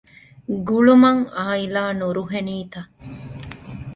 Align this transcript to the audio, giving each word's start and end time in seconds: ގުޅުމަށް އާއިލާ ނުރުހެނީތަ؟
ގުޅުމަށް 0.67 1.23
އާއިލާ 1.35 1.83
ނުރުހެނީތަ؟ 1.99 2.79